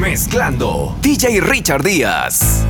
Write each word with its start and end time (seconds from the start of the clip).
Mezclando 0.00 0.96
DJ 1.02 1.40
Richard 1.42 1.84
Díaz. 1.84 2.64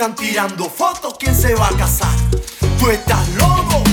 Están 0.00 0.16
tirando 0.16 0.64
fotos, 0.64 1.14
¿quién 1.18 1.34
se 1.34 1.54
va 1.54 1.68
a 1.68 1.76
casar? 1.76 2.08
Tú 2.78 2.88
estás 2.88 3.28
loco. 3.34 3.84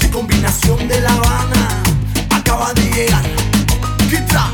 Si 0.00 0.08
combinación 0.08 0.86
de 0.86 1.00
La 1.00 1.14
Habana 1.14 1.82
acaba 2.30 2.72
de 2.74 2.82
llegar. 2.82 3.24
Quita, 4.08 4.52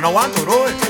no 0.00 0.12
to 0.32 0.44
bro. 0.44 0.89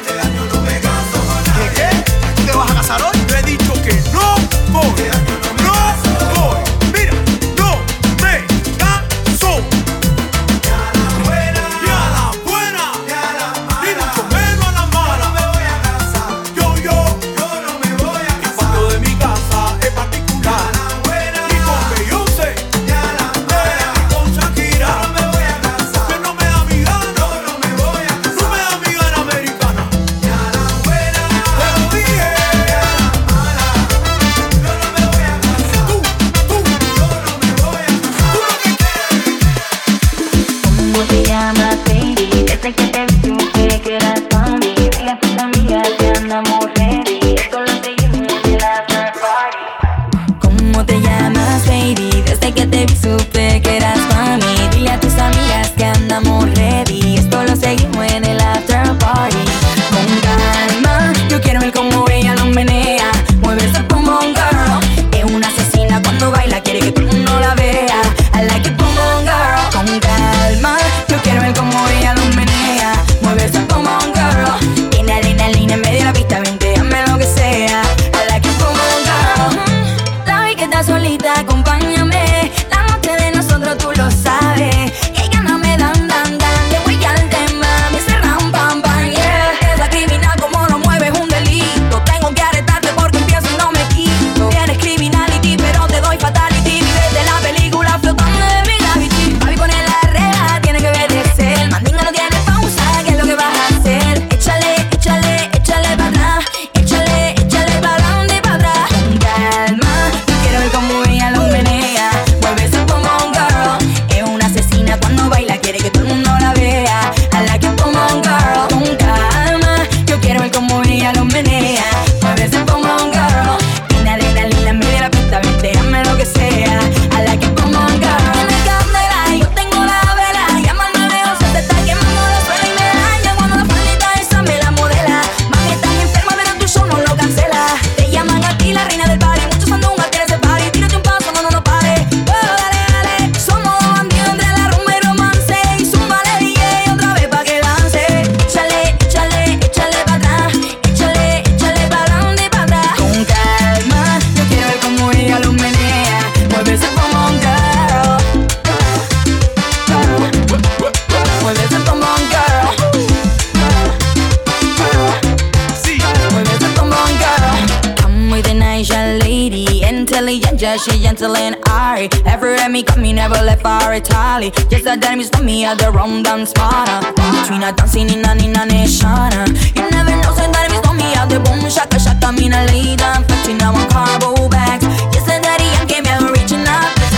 Ninja, 170.60 170.78
she 170.78 171.02
gentle 171.02 171.36
and 171.36 171.56
airy. 171.68 172.08
Everywhere 172.26 172.68
me 172.68 172.82
come, 172.82 173.02
me 173.02 173.12
never 173.12 173.34
left 173.34 173.62
for 173.62 173.92
Italy. 173.92 174.50
Just 174.68 174.86
a 174.86 174.96
damn 174.96 175.20
is 175.20 175.30
me 175.42 175.64
at 175.64 175.78
the 175.78 175.90
rum 175.90 176.22
dance 176.22 176.52
partner. 176.52 177.00
Uh. 177.16 177.42
Between 177.42 177.62
a 177.62 177.72
dancing 177.72 178.10
in 178.10 178.24
a 178.24 178.34
nina 178.34 178.66
nation. 178.66 179.06
Uh. 179.08 179.46
You 179.74 179.88
never 179.90 180.10
know, 180.10 180.32
so 180.34 180.44
that 180.52 180.70
is 180.72 180.82
me 180.92 181.14
at 181.14 181.28
the 181.28 181.40
boom 181.40 181.68
shaka 181.70 181.98
shaka. 181.98 182.32
Me 182.32 182.48
na 182.48 182.64
lay 182.66 182.96
down, 182.96 183.24
fetching 183.24 183.58
now 183.58 183.74
on 183.74 183.88
carbo 183.90 184.48
bags. 184.48 184.84
Yes, 185.14 185.28
a 185.28 185.40
daddy, 185.40 185.64
I'm 185.80 185.86
game, 185.86 186.06
up. 186.06 186.30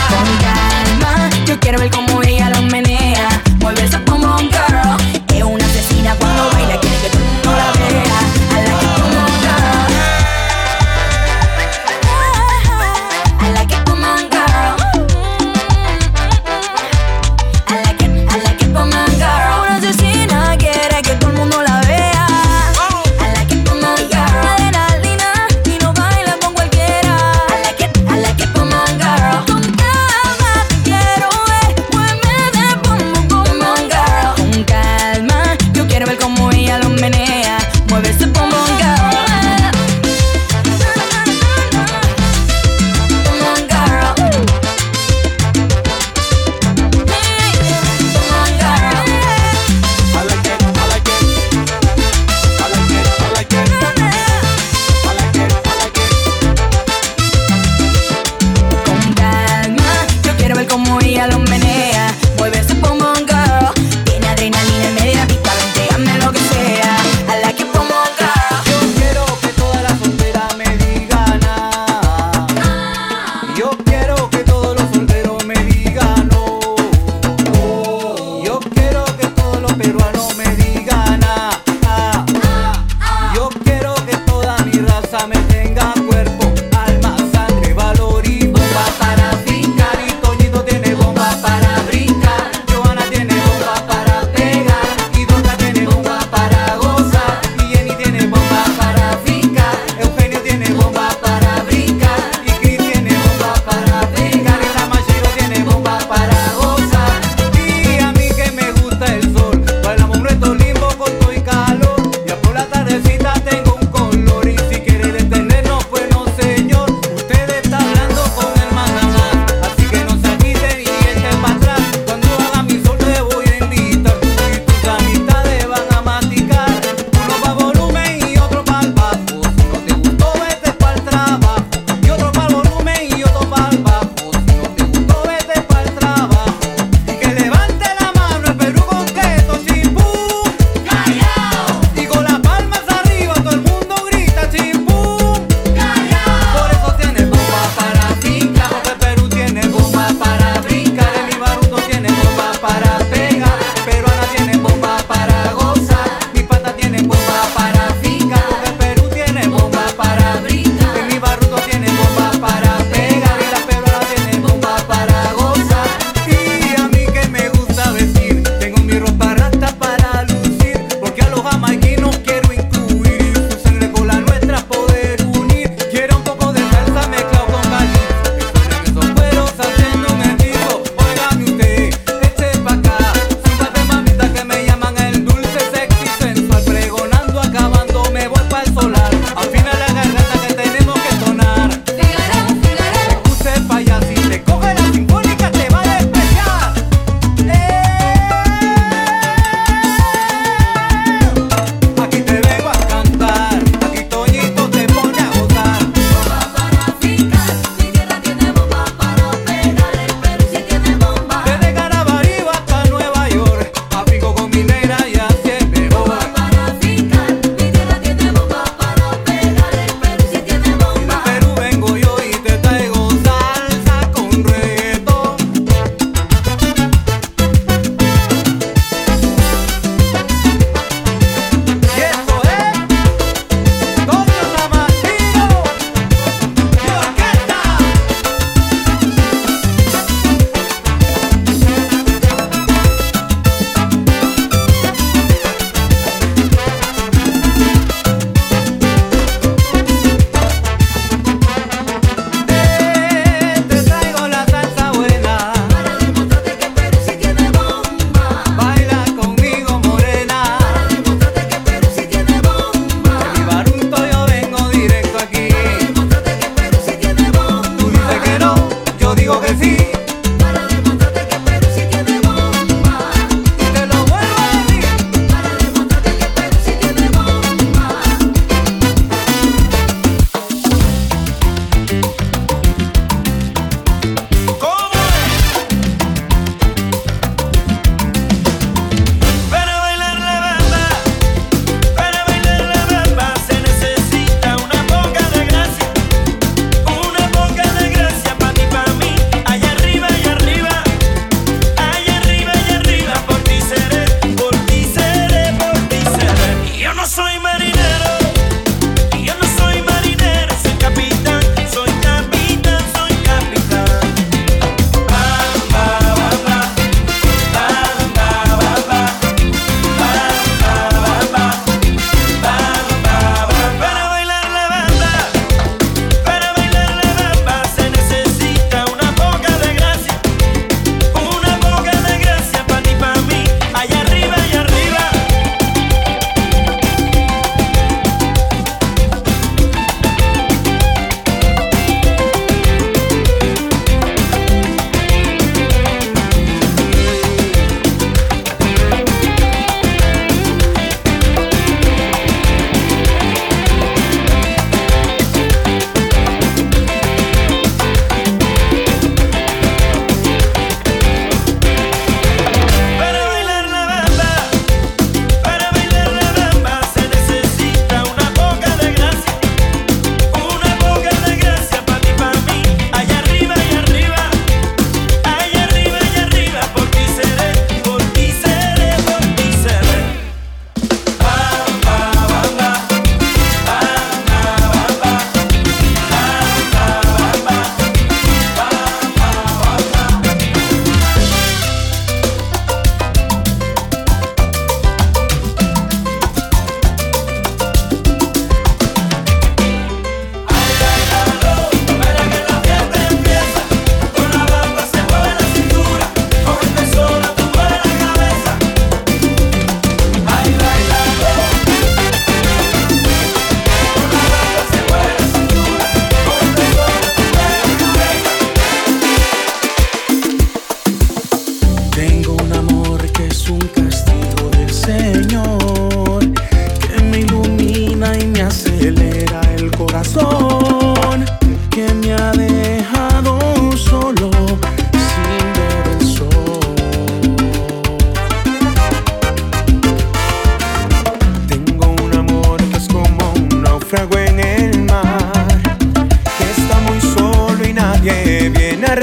Con 0.08 0.28
calma, 0.42 1.30
yo 1.46 1.58
quiero 1.58 1.78
ver 1.78 1.90
cómo 1.90 2.11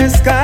искать. 0.09 0.38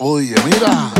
Oye, 0.00 0.32
mira. 0.44 0.90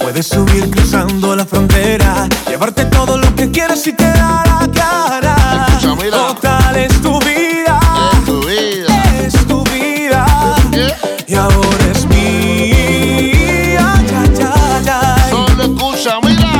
Puedes 0.00 0.28
subir 0.28 0.70
cruzando 0.70 1.36
la 1.36 1.44
frontera, 1.44 2.26
llevarte 2.48 2.86
todo 2.86 3.18
lo 3.18 3.34
que 3.34 3.50
quieras 3.50 3.86
y 3.86 3.92
te 3.92 4.04
da 4.04 4.42
la 4.46 4.70
cara. 4.72 5.66
Escucha, 5.68 5.94
mira. 6.02 6.16
Total 6.16 6.76
es 6.76 7.02
tu 7.02 7.18
vida. 7.20 7.78
Es 8.14 8.24
tu 8.24 8.40
vida. 8.46 9.02
Es 9.20 9.46
tu 9.46 9.62
vida. 9.64 10.24
¿Qué? 10.72 10.90
Y 11.26 11.34
ahora 11.34 11.84
es 11.92 12.06
mía. 12.06 13.94
Ya, 14.08 14.24
ya, 14.32 14.80
ya. 14.86 15.16
Solo 15.28 15.62
escucha, 15.62 16.18
mira. 16.22 16.50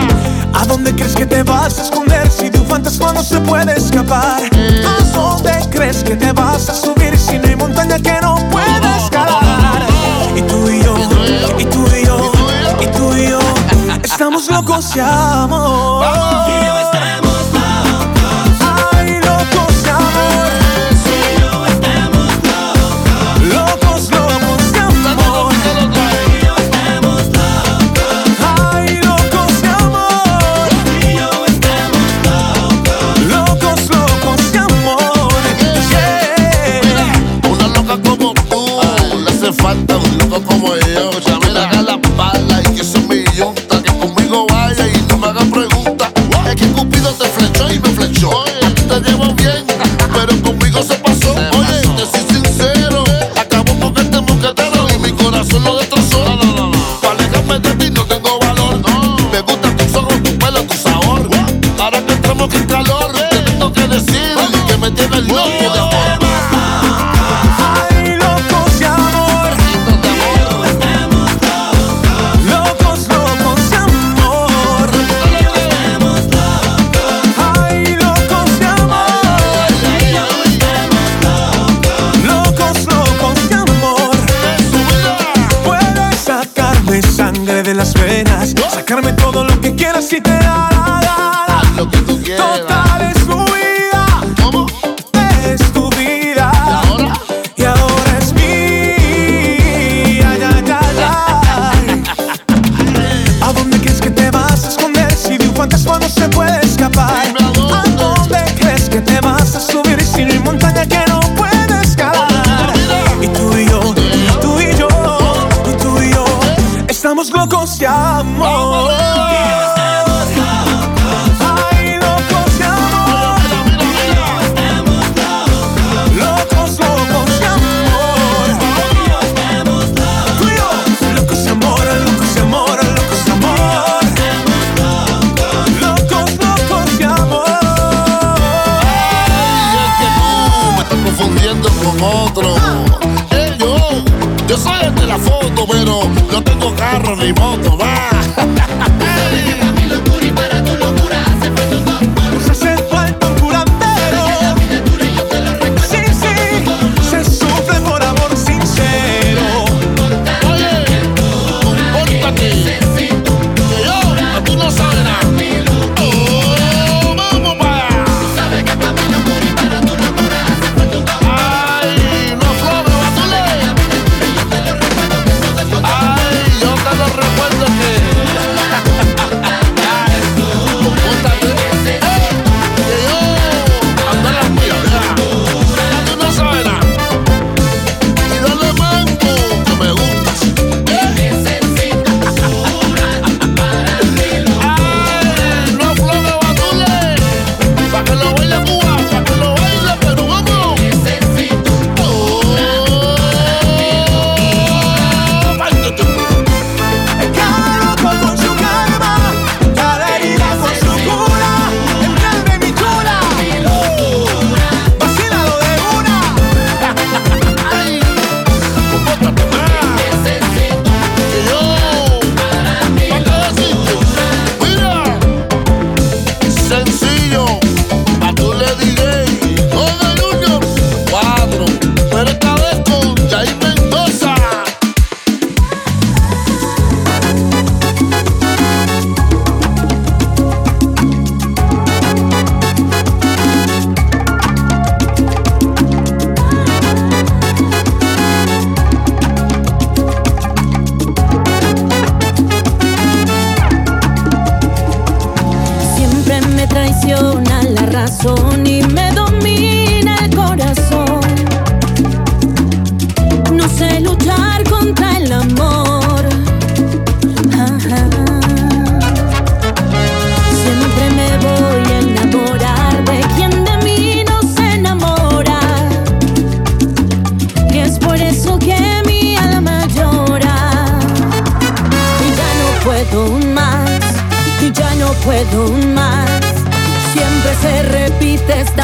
¿A 0.53 0.67
dónde 0.67 0.95
crees 0.95 1.15
que 1.15 1.25
te 1.25 1.43
vas 1.43 1.79
a 1.79 1.83
esconder 1.85 2.31
si 2.31 2.51
de 2.51 2.59
un 2.59 2.67
fantasma 2.67 3.15
no 3.15 3.23
se 3.23 3.41
puede 3.41 3.75
escapar? 3.75 4.43
¿A 4.43 5.05
dónde 5.15 5.53
crees 5.71 6.05
que 6.05 6.15
te 6.15 6.31
vas 6.33 6.69
a 6.69 6.75
subir 6.75 7.17
si 7.17 7.39
no 7.39 7.49
hay 7.49 7.57
montaña 7.57 7.99
que 7.99 8.20
locos 14.61 14.93
de 14.93 15.00
amor. 15.00 16.05
Vamos. 16.05 16.49
Y 16.49 16.67
yo 16.67 16.79
estamos 16.81 17.45
locos. 17.57 18.61
Ay, 18.93 19.09
locos 19.25 19.83
de 19.85 19.90
amor. 19.90 20.50
Si 21.02 21.17
yo 21.40 21.50
estamos 21.67 22.33
locos. 22.50 23.40
Locos, 23.55 24.02
locos 24.11 24.73
de 24.73 24.81
amor. 24.81 25.52
Y 26.29 26.45
yo 26.45 26.55
estamos 26.57 27.23
locos. 27.38 28.26
Ay, 28.75 29.00
locos 29.02 29.52
de 29.62 29.69
amor. 29.69 30.69
Si 30.85 31.17
yo 31.17 31.31
estamos 31.47 32.09
locos. 32.29 33.17
Locos, 33.33 33.81
locos 33.88 34.43
de 34.52 34.59
amor. 34.59 35.40
Una 37.50 37.67
loca 37.69 37.97
como 38.07 38.29
tú. 38.35 38.61
Le 39.25 39.31
hace 39.31 39.50
falta 39.55 39.97
un 39.97 40.19
loco 40.19 40.38
como 40.43 40.69
yo. 40.76 41.11
Ya 41.21 41.38
mira 41.38 41.62
que 41.71 41.83
la 41.83 41.99
paz. 42.19 42.39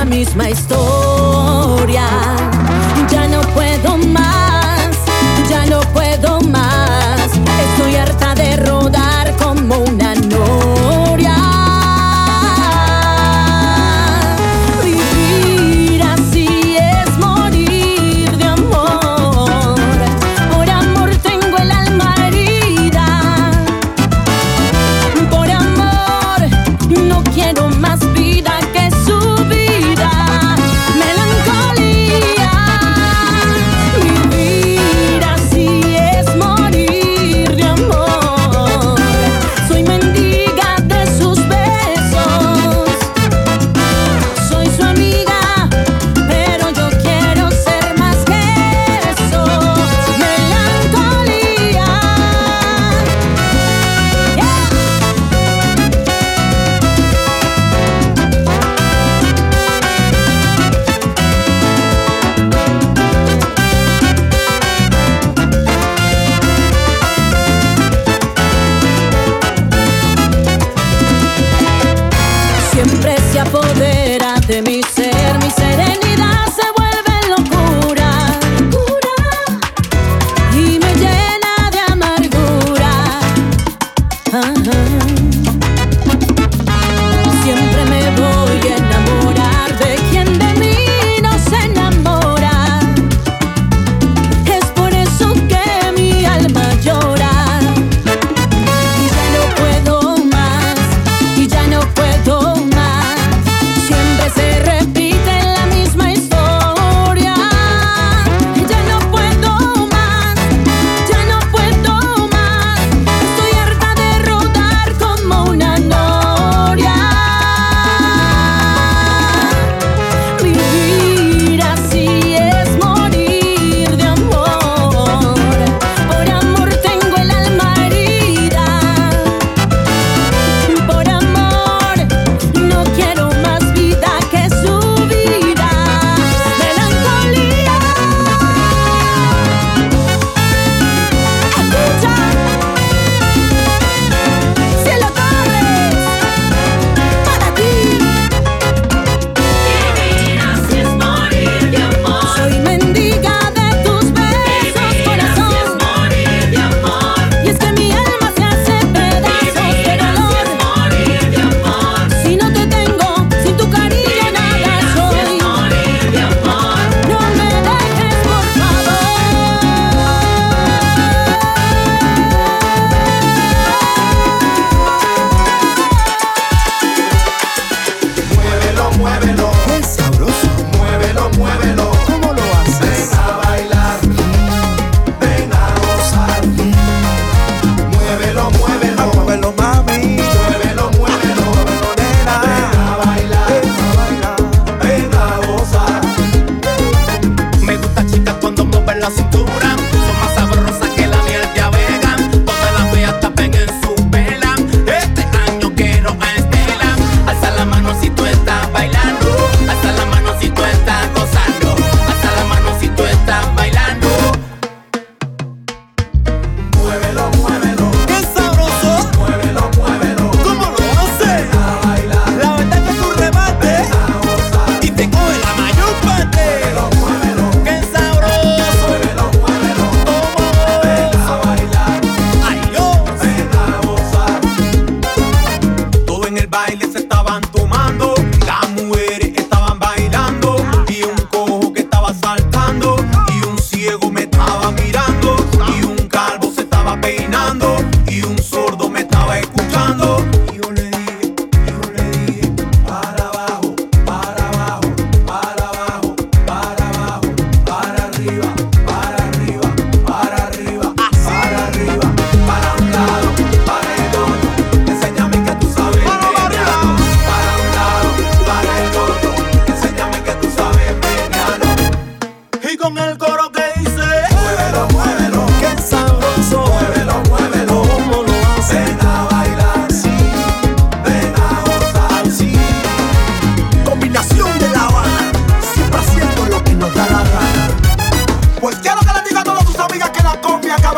misma 0.07 0.49
historia. 0.49 2.46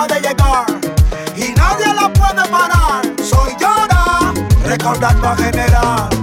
de 0.07 0.21
llegar 0.21 0.67
y 1.37 1.53
nadie 1.55 1.93
la 1.93 2.13
puede 2.13 2.47
parar. 2.49 3.03
Soy 3.23 3.57
Yara, 3.59 4.33
recordando 4.65 5.29
a 5.29 5.37
generar. 5.37 6.18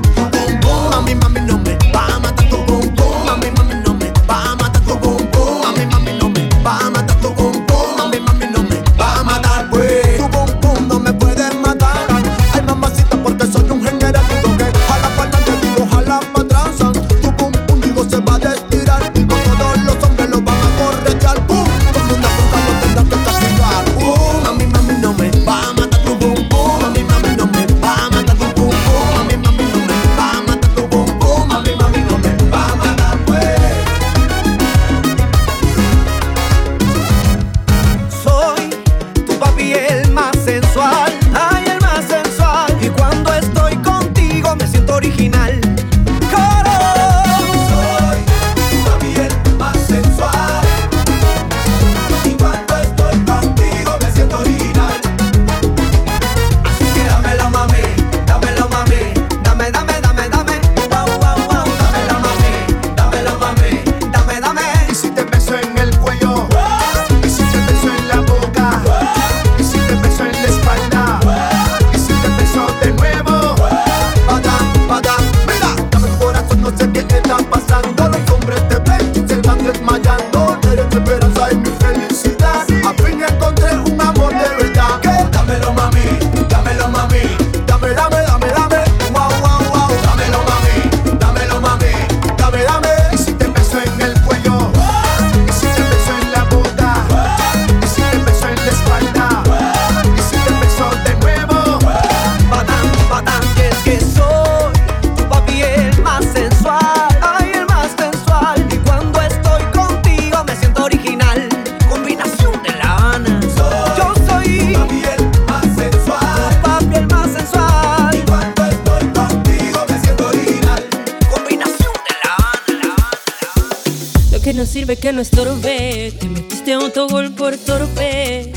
Sirve 124.75 124.97
que 124.97 125.13
no 125.13 125.21
estorbe. 125.21 126.11
Te 126.19 126.27
metiste 126.27 126.73
autogol 126.73 127.31
por 127.31 127.55
torpe. 127.55 128.51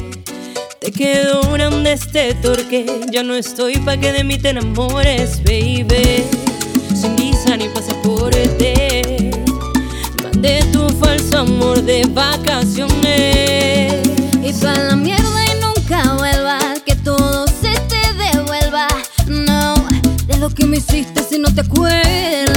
Te 0.81 0.91
quedó 0.91 1.43
un 1.43 1.85
de 1.85 1.93
este 1.93 2.35
torque. 2.35 2.85
Ya 3.13 3.23
no 3.23 3.35
estoy 3.37 3.79
pa' 3.79 3.97
que 3.97 4.11
de 4.11 4.25
mí 4.25 4.37
te 4.37 4.49
enamores, 4.49 5.41
baby. 5.45 6.25
Sin 7.01 7.15
visa 7.15 7.57
ni 7.57 7.69
pasaporte. 7.69 9.31
Mandé 10.25 10.65
tu 10.73 10.89
falso 10.99 11.39
amor 11.39 11.83
de 11.83 12.03
vacaciones. 12.09 13.93
Y 14.43 14.53
pa' 14.61 14.75
la 14.75 14.97
mierda 14.97 15.45
y 15.53 15.61
nunca 15.61 16.15
vuelva, 16.15 16.59
que 16.85 16.97
todo 16.97 17.47
se 17.47 17.75
te 17.93 18.03
devuelva. 18.25 18.89
No, 19.29 19.77
de 20.27 20.37
lo 20.39 20.51
que 20.51 20.67
me 20.67 20.79
hiciste 20.79 21.23
si 21.23 21.39
no 21.39 21.55
te 21.55 21.61
acuerdas. 21.61 22.48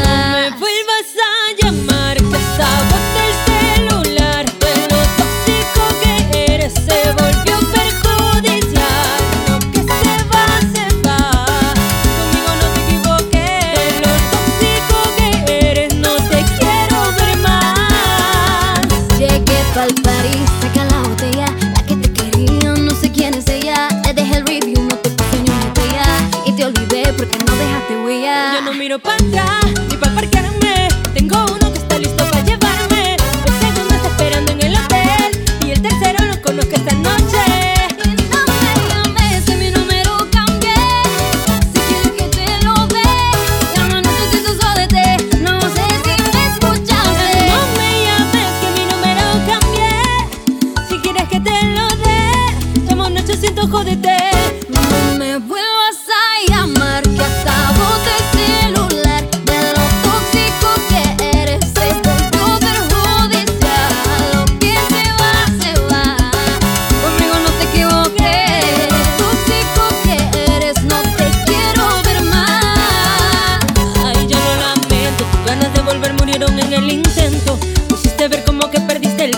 Pa'l 19.73 19.93
party, 20.03 20.37
saca 20.61 20.85
la 20.85 21.07
botella. 21.07 21.45
La 21.75 21.83
que 21.85 21.95
te 21.95 22.11
quería, 22.11 22.73
no 22.73 22.91
sé 22.91 23.11
quién 23.11 23.33
es 23.33 23.47
ella. 23.47 23.87
Le 24.05 24.13
dejé 24.13 24.37
el 24.37 24.45
review, 24.45 24.81
no 24.81 24.95
te 24.97 25.09
puse 25.09 25.41
ni 25.43 25.49
una 25.49 25.65
estrella. 25.65 26.03
Y 26.45 26.51
te 26.53 26.65
olvidé 26.65 27.13
porque 27.13 27.37
no 27.45 27.55
dejaste 27.55 28.05
huella. 28.05 28.55
Yo 28.55 28.61
no 28.61 28.73
miro 28.73 28.99
para 28.99 29.15
atrás 29.15 29.65
ni 29.89 29.97
para 29.97 30.13
parquearme. 30.13 30.50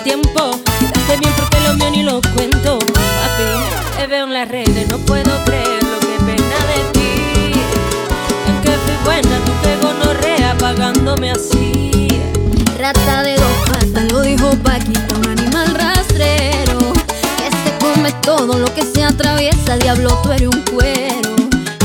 Tiempo. 0.03 0.59
Quedaste 0.79 1.17
bien 1.17 1.33
porque 1.37 1.59
lo 1.61 1.73
mío 1.75 1.89
ni 1.91 2.03
lo 2.03 2.21
cuento. 2.35 2.79
Papi, 2.79 3.97
te 3.97 4.07
veo 4.07 4.25
en 4.25 4.33
las 4.33 4.47
redes, 4.47 4.87
no 4.87 4.97
puedo 4.99 5.43
creerlo. 5.45 5.99
Qué 6.01 6.17
pena 6.25 6.57
de 6.71 6.79
ti. 6.93 7.53
En 8.47 8.61
que 8.61 8.71
fui 8.71 8.95
buena, 9.05 9.39
tú 9.45 9.51
que 9.63 9.77
gonorrea 9.77 10.55
pagándome 10.57 11.31
así. 11.31 12.21
Rata 12.77 13.23
de 13.23 13.35
dos 13.35 13.69
patas, 13.69 14.11
lo 14.11 14.21
dijo 14.21 14.49
Paquita, 14.63 15.15
un 15.15 15.29
animal 15.29 15.73
rastrero. 15.73 16.79
Que 17.37 17.49
se 17.49 17.77
come 17.79 18.11
todo 18.21 18.57
lo 18.59 18.73
que 18.73 18.83
se 18.83 19.03
atraviesa. 19.03 19.77
Diablo, 19.77 20.19
tú 20.23 20.31
eres 20.31 20.49
un 20.49 20.61
cuero. 20.63 21.35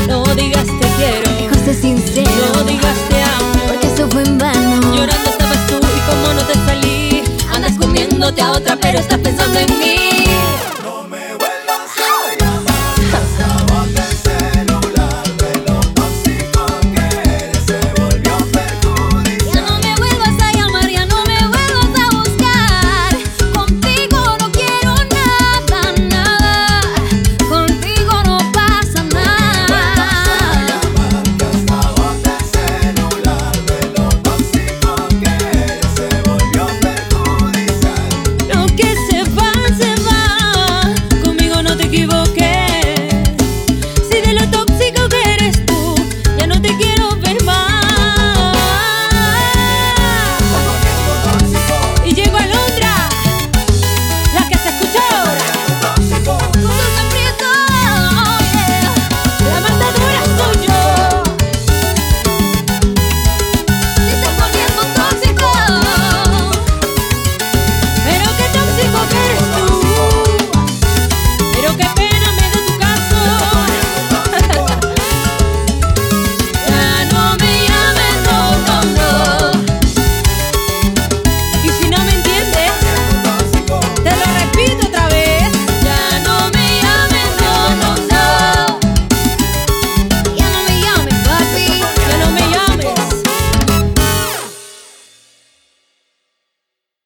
No 0.07 0.23
digas 0.35 0.65
te 0.65 0.87
quiero. 0.97 1.29
Sé 1.65 1.73
sincero. 1.73 2.29
No 2.55 2.63
digas 2.63 2.97
te 3.09 3.21
amo. 3.21 3.67
Porque 3.67 3.87
eso 3.87 4.09
fue 4.09 4.23
en 4.23 4.37
vano. 4.37 4.95
Llorando 4.95 5.38
buscándote 8.19 8.41
a 8.41 8.51
otra, 8.51 8.75
pero 8.75 8.99
estás 8.99 9.19
pensando 9.19 9.59
en 9.59 9.79
mí. 9.79 9.95